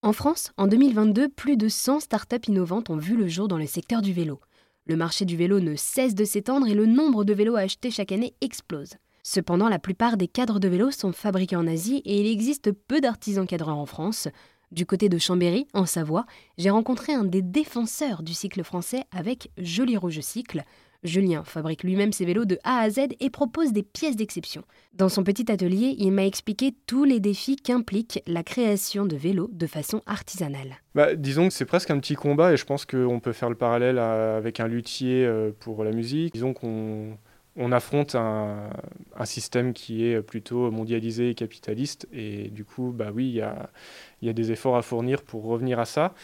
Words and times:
En 0.00 0.12
France, 0.12 0.52
en 0.56 0.68
2022, 0.68 1.28
plus 1.28 1.56
de 1.56 1.66
100 1.66 1.98
startups 1.98 2.46
innovantes 2.46 2.88
ont 2.88 2.96
vu 2.96 3.16
le 3.16 3.26
jour 3.26 3.48
dans 3.48 3.58
le 3.58 3.66
secteur 3.66 4.00
du 4.00 4.12
vélo. 4.12 4.38
Le 4.86 4.94
marché 4.94 5.24
du 5.24 5.36
vélo 5.36 5.58
ne 5.58 5.74
cesse 5.74 6.14
de 6.14 6.24
s'étendre 6.24 6.68
et 6.68 6.74
le 6.74 6.86
nombre 6.86 7.24
de 7.24 7.34
vélos 7.34 7.56
achetés 7.56 7.90
chaque 7.90 8.12
année 8.12 8.32
explose. 8.40 8.94
Cependant, 9.24 9.68
la 9.68 9.80
plupart 9.80 10.16
des 10.16 10.28
cadres 10.28 10.60
de 10.60 10.68
vélos 10.68 10.92
sont 10.92 11.10
fabriqués 11.10 11.56
en 11.56 11.66
Asie 11.66 12.00
et 12.04 12.20
il 12.20 12.28
existe 12.28 12.70
peu 12.70 13.00
d'artisans 13.00 13.44
cadreurs 13.44 13.76
en 13.76 13.86
France. 13.86 14.28
Du 14.70 14.86
côté 14.86 15.08
de 15.08 15.18
Chambéry, 15.18 15.66
en 15.74 15.84
Savoie, 15.84 16.26
j'ai 16.58 16.70
rencontré 16.70 17.12
un 17.12 17.24
des 17.24 17.42
défenseurs 17.42 18.22
du 18.22 18.34
cycle 18.34 18.62
français 18.62 19.02
avec 19.10 19.50
Joli 19.58 19.96
Rouge 19.96 20.20
Cycle. 20.20 20.62
Julien 21.04 21.44
fabrique 21.44 21.84
lui-même 21.84 22.12
ses 22.12 22.24
vélos 22.24 22.44
de 22.44 22.58
A 22.64 22.80
à 22.80 22.90
Z 22.90 23.00
et 23.20 23.30
propose 23.30 23.72
des 23.72 23.82
pièces 23.82 24.16
d'exception. 24.16 24.62
Dans 24.94 25.08
son 25.08 25.22
petit 25.22 25.50
atelier, 25.50 25.94
il 25.98 26.10
m'a 26.12 26.26
expliqué 26.26 26.74
tous 26.86 27.04
les 27.04 27.20
défis 27.20 27.56
qu'implique 27.56 28.22
la 28.26 28.42
création 28.42 29.06
de 29.06 29.16
vélos 29.16 29.50
de 29.52 29.66
façon 29.66 30.02
artisanale. 30.06 30.76
Bah, 30.94 31.14
disons 31.14 31.48
que 31.48 31.54
c'est 31.54 31.64
presque 31.64 31.90
un 31.90 31.98
petit 31.98 32.14
combat 32.14 32.52
et 32.52 32.56
je 32.56 32.64
pense 32.64 32.84
qu'on 32.84 33.20
peut 33.20 33.32
faire 33.32 33.48
le 33.48 33.54
parallèle 33.54 33.98
avec 33.98 34.60
un 34.60 34.66
luthier 34.66 35.24
euh, 35.24 35.52
pour 35.60 35.84
la 35.84 35.92
musique. 35.92 36.34
Disons 36.34 36.52
qu'on 36.52 37.16
on 37.58 37.72
affronte 37.72 38.14
un, 38.14 38.70
système 39.24 39.72
qui 39.74 40.06
est 40.06 40.22
plutôt 40.22 40.70
mondialisé 40.70 41.30
et 41.30 41.34
capitaliste. 41.34 42.06
Et 42.12 42.48
du 42.48 42.64
coup, 42.64 42.92
bah 42.96 43.08
oui, 43.12 43.28
il 43.28 44.26
y 44.26 44.28
a, 44.30 44.32
des 44.32 44.52
efforts 44.52 44.76
à 44.76 44.82
fournir 44.82 45.22
pour 45.22 45.44
revenir 45.44 45.80
à 45.80 45.84
ça. 45.84 46.14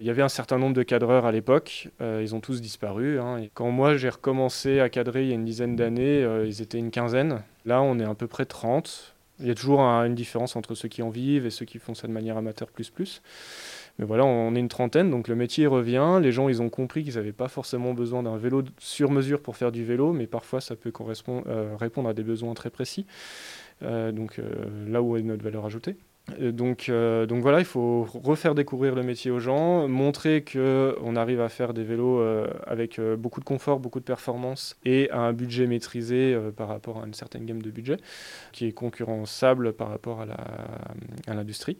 Il 0.00 0.06
y 0.06 0.10
avait 0.10 0.22
un 0.22 0.28
certain 0.28 0.58
nombre 0.58 0.74
de 0.74 0.82
cadreurs 0.82 1.24
à 1.24 1.32
l'époque. 1.32 1.88
Euh, 2.02 2.20
ils 2.22 2.34
ont 2.34 2.40
tous 2.40 2.60
disparu. 2.60 3.18
Hein. 3.18 3.38
Et 3.38 3.50
quand 3.54 3.70
moi, 3.70 3.96
j'ai 3.96 4.10
recommencé 4.10 4.80
à 4.80 4.90
cadrer 4.90 5.22
il 5.22 5.28
y 5.28 5.32
a 5.32 5.34
une 5.34 5.46
dizaine 5.46 5.76
d'années, 5.76 6.22
euh, 6.22 6.46
ils 6.46 6.60
étaient 6.60 6.78
une 6.78 6.90
quinzaine. 6.90 7.42
Là, 7.64 7.80
on 7.80 7.98
est 7.98 8.04
à 8.04 8.14
peu 8.14 8.26
près 8.26 8.44
30. 8.44 9.14
Il 9.40 9.46
y 9.46 9.50
a 9.50 9.54
toujours 9.54 9.80
une 9.80 10.14
différence 10.14 10.56
entre 10.56 10.74
ceux 10.74 10.88
qui 10.88 11.02
en 11.02 11.08
vivent 11.08 11.46
et 11.46 11.50
ceux 11.50 11.64
qui 11.64 11.78
font 11.78 11.94
ça 11.94 12.06
de 12.06 12.12
manière 12.12 12.36
amateur 12.36 12.68
plus 12.68 12.90
plus. 12.90 13.22
Mais 13.98 14.06
voilà, 14.06 14.24
on 14.24 14.54
est 14.54 14.58
une 14.58 14.68
trentaine, 14.68 15.10
donc 15.10 15.28
le 15.28 15.34
métier 15.34 15.66
revient. 15.66 16.18
Les 16.22 16.32
gens, 16.32 16.48
ils 16.48 16.62
ont 16.62 16.70
compris 16.70 17.04
qu'ils 17.04 17.14
n'avaient 17.16 17.32
pas 17.32 17.48
forcément 17.48 17.92
besoin 17.92 18.22
d'un 18.22 18.36
vélo 18.36 18.62
sur 18.78 19.10
mesure 19.10 19.40
pour 19.40 19.56
faire 19.56 19.70
du 19.70 19.84
vélo, 19.84 20.12
mais 20.12 20.26
parfois 20.26 20.60
ça 20.60 20.76
peut 20.76 20.92
euh, 21.28 21.76
répondre 21.78 22.08
à 22.08 22.14
des 22.14 22.22
besoins 22.22 22.54
très 22.54 22.70
précis. 22.70 23.06
Euh, 23.82 24.12
donc 24.12 24.38
euh, 24.38 24.88
là 24.88 25.02
où 25.02 25.16
est 25.16 25.22
notre 25.22 25.44
valeur 25.44 25.66
ajoutée. 25.66 25.96
Donc, 26.38 26.90
donc, 26.90 27.42
voilà, 27.42 27.58
il 27.58 27.64
faut 27.64 28.04
refaire 28.04 28.54
découvrir 28.54 28.94
le 28.94 29.02
métier 29.02 29.30
aux 29.30 29.40
gens, 29.40 29.88
montrer 29.88 30.44
qu'on 30.44 31.16
arrive 31.16 31.40
à 31.40 31.48
faire 31.48 31.74
des 31.74 31.84
vélos 31.84 32.20
avec 32.66 33.00
beaucoup 33.18 33.40
de 33.40 33.44
confort, 33.44 33.80
beaucoup 33.80 34.00
de 34.00 34.04
performance 34.04 34.76
et 34.84 35.10
à 35.10 35.18
un 35.18 35.32
budget 35.32 35.66
maîtrisé 35.66 36.38
par 36.56 36.68
rapport 36.68 37.02
à 37.02 37.06
une 37.06 37.14
certaine 37.14 37.44
gamme 37.44 37.60
de 37.60 37.70
budget 37.70 37.96
qui 38.52 38.66
est 38.66 38.72
concurrençable 38.72 39.72
par 39.72 39.88
rapport 39.88 40.20
à 40.20 41.34
l'industrie. 41.34 41.76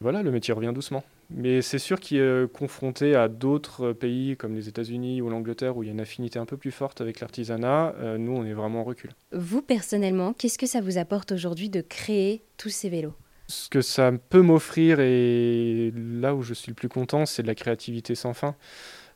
Voilà, 0.00 0.22
le 0.22 0.30
métier 0.30 0.52
revient 0.54 0.72
doucement. 0.74 1.02
Mais 1.30 1.62
c'est 1.62 1.78
sûr 1.78 2.00
qu'il 2.00 2.18
est 2.18 2.52
confronté 2.52 3.14
à 3.14 3.28
d'autres 3.28 3.92
pays 3.92 4.36
comme 4.36 4.54
les 4.54 4.68
États-Unis 4.68 5.22
ou 5.22 5.30
l'Angleterre 5.30 5.76
où 5.76 5.82
il 5.82 5.86
y 5.86 5.88
a 5.88 5.92
une 5.92 6.00
affinité 6.00 6.38
un 6.38 6.46
peu 6.46 6.56
plus 6.56 6.72
forte 6.72 7.00
avec 7.00 7.20
l'artisanat. 7.20 7.94
Euh, 7.98 8.18
nous, 8.18 8.32
on 8.32 8.44
est 8.44 8.52
vraiment 8.52 8.80
en 8.80 8.84
recul. 8.84 9.10
Vous, 9.32 9.62
personnellement, 9.62 10.32
qu'est-ce 10.32 10.58
que 10.58 10.66
ça 10.66 10.80
vous 10.80 10.98
apporte 10.98 11.32
aujourd'hui 11.32 11.70
de 11.70 11.82
créer 11.82 12.42
tous 12.56 12.70
ces 12.70 12.88
vélos? 12.88 13.14
Ce 13.50 13.68
que 13.68 13.80
ça 13.80 14.12
peut 14.12 14.42
m'offrir 14.42 15.00
et 15.00 15.92
là 15.96 16.36
où 16.36 16.42
je 16.42 16.54
suis 16.54 16.70
le 16.70 16.76
plus 16.76 16.88
content, 16.88 17.26
c'est 17.26 17.42
de 17.42 17.48
la 17.48 17.56
créativité 17.56 18.14
sans 18.14 18.32
fin. 18.32 18.54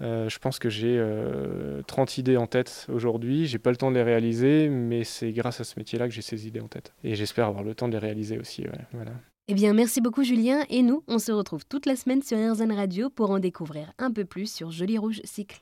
Euh, 0.00 0.28
je 0.28 0.38
pense 0.40 0.58
que 0.58 0.68
j'ai 0.68 1.00
30 1.86 2.08
euh, 2.08 2.20
idées 2.20 2.36
en 2.36 2.48
tête 2.48 2.88
aujourd'hui. 2.92 3.46
J'ai 3.46 3.60
pas 3.60 3.70
le 3.70 3.76
temps 3.76 3.90
de 3.90 3.96
les 3.96 4.02
réaliser, 4.02 4.68
mais 4.68 5.04
c'est 5.04 5.30
grâce 5.30 5.60
à 5.60 5.64
ce 5.64 5.78
métier-là 5.78 6.08
que 6.08 6.12
j'ai 6.12 6.22
ces 6.22 6.48
idées 6.48 6.60
en 6.60 6.66
tête. 6.66 6.92
Et 7.04 7.14
j'espère 7.14 7.46
avoir 7.46 7.62
le 7.62 7.76
temps 7.76 7.86
de 7.86 7.92
les 7.92 7.98
réaliser 7.98 8.36
aussi. 8.38 8.64
Eh 9.46 9.54
bien, 9.54 9.72
merci 9.74 10.00
beaucoup 10.00 10.24
Julien, 10.24 10.64
et 10.70 10.82
nous, 10.82 11.04
on 11.06 11.20
se 11.20 11.30
retrouve 11.30 11.64
toute 11.64 11.86
la 11.86 11.94
semaine 11.94 12.20
sur 12.20 12.36
RZN 12.36 12.72
Radio 12.72 13.10
pour 13.10 13.30
en 13.30 13.38
découvrir 13.38 13.92
un 13.98 14.10
peu 14.10 14.24
plus 14.24 14.52
sur 14.52 14.72
Joli 14.72 14.98
Rouge 14.98 15.20
Cycle. 15.22 15.60